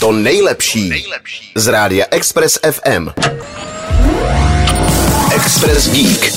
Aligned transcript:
To 0.00 0.12
nejlepší 0.12 1.04
z 1.54 1.66
rádia 1.66 2.06
Express 2.10 2.58
FM. 2.72 3.08
Express 5.34 5.88
Geek. 5.90 6.32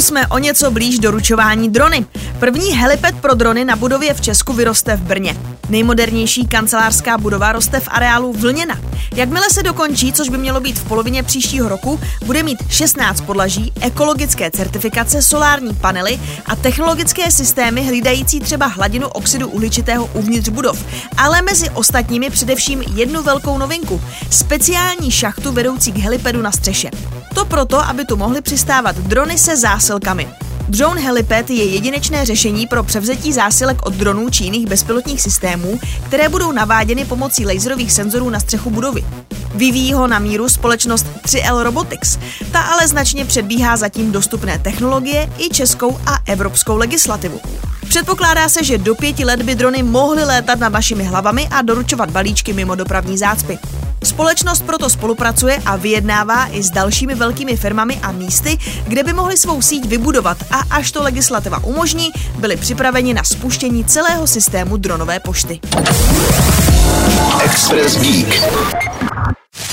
Jsme 0.00 0.26
o 0.26 0.38
něco 0.38 0.70
blíž 0.70 0.98
doručování 0.98 1.68
drony. 1.68 2.06
První 2.38 2.72
helipad 2.72 3.14
pro 3.14 3.34
drony 3.34 3.64
na 3.64 3.76
budově 3.76 4.14
v 4.14 4.20
Česku 4.20 4.52
vyroste 4.52 4.96
v 4.96 5.00
Brně. 5.00 5.36
Nejmodernější 5.68 6.46
kancelářská 6.46 7.18
budova 7.18 7.52
roste 7.52 7.80
v 7.80 7.88
areálu 7.88 8.32
Vlněna. 8.32 8.78
Jakmile 9.14 9.50
se 9.50 9.62
dokončí, 9.62 10.12
což 10.12 10.28
by 10.28 10.38
mělo 10.38 10.60
být 10.60 10.78
v 10.78 10.88
polovině 10.88 11.22
příštího 11.22 11.68
roku, 11.68 12.00
bude 12.24 12.42
mít 12.42 12.58
16 12.68 13.20
podlaží, 13.20 13.72
ekologické 13.80 14.50
certifikace, 14.50 15.22
solární 15.22 15.74
panely 15.74 16.20
a 16.46 16.56
technologické 16.56 17.30
systémy 17.30 17.86
hlídající 17.86 18.40
třeba 18.40 18.66
hladinu 18.66 19.08
oxidu 19.08 19.48
uhličitého 19.48 20.06
uvnitř 20.06 20.48
budov. 20.48 20.84
Ale 21.16 21.42
mezi 21.42 21.70
ostatními 21.70 22.30
především 22.30 22.82
jednu 22.82 23.22
velkou 23.22 23.58
novinku. 23.58 24.00
Speciální 24.30 25.10
šachtu 25.10 25.52
vedoucí 25.52 25.92
k 25.92 25.98
helipadu 25.98 26.42
na 26.42 26.52
střeše. 26.52 26.90
To 27.38 27.44
proto, 27.44 27.80
aby 27.80 28.04
tu 28.04 28.16
mohly 28.16 28.42
přistávat 28.42 28.96
drony 28.96 29.38
se 29.38 29.56
zásilkami. 29.56 30.28
Drone 30.68 31.00
Helipad 31.00 31.50
je 31.50 31.64
jedinečné 31.64 32.26
řešení 32.26 32.66
pro 32.66 32.82
převzetí 32.82 33.32
zásilek 33.32 33.86
od 33.86 33.94
dronů 33.94 34.30
či 34.30 34.44
jiných 34.44 34.66
bezpilotních 34.66 35.22
systémů, 35.22 35.78
které 36.06 36.28
budou 36.28 36.52
naváděny 36.52 37.04
pomocí 37.04 37.46
laserových 37.46 37.92
senzorů 37.92 38.30
na 38.30 38.40
střechu 38.40 38.70
budovy. 38.70 39.04
Vyvíjí 39.58 39.92
ho 39.92 40.06
na 40.06 40.18
míru 40.18 40.48
společnost 40.48 41.06
3L 41.22 41.62
Robotics. 41.62 42.18
Ta 42.52 42.60
ale 42.60 42.88
značně 42.88 43.24
předbíhá 43.24 43.76
zatím 43.76 44.12
dostupné 44.12 44.58
technologie 44.58 45.30
i 45.38 45.48
českou 45.48 45.98
a 46.06 46.18
evropskou 46.26 46.76
legislativu. 46.76 47.40
Předpokládá 47.88 48.48
se, 48.48 48.64
že 48.64 48.78
do 48.78 48.94
pěti 48.94 49.24
let 49.24 49.42
by 49.42 49.54
drony 49.54 49.82
mohly 49.82 50.24
létat 50.24 50.58
nad 50.58 50.68
našimi 50.68 51.04
hlavami 51.04 51.48
a 51.50 51.62
doručovat 51.62 52.10
balíčky 52.10 52.52
mimo 52.52 52.74
dopravní 52.74 53.18
zácpy. 53.18 53.58
Společnost 54.04 54.62
proto 54.62 54.90
spolupracuje 54.90 55.62
a 55.66 55.76
vyjednává 55.76 56.48
i 56.52 56.62
s 56.62 56.70
dalšími 56.70 57.14
velkými 57.14 57.56
firmami 57.56 58.00
a 58.02 58.12
místy, 58.12 58.58
kde 58.86 59.02
by 59.02 59.12
mohli 59.12 59.36
svou 59.36 59.62
síť 59.62 59.86
vybudovat 59.86 60.38
a 60.50 60.56
až 60.70 60.92
to 60.92 61.02
legislativa 61.02 61.64
umožní, 61.64 62.10
byli 62.38 62.56
připraveni 62.56 63.14
na 63.14 63.24
spuštění 63.24 63.84
celého 63.84 64.26
systému 64.26 64.76
dronové 64.76 65.20
pošty. 65.20 65.60
Express 67.44 67.96
Geek. 67.96 68.97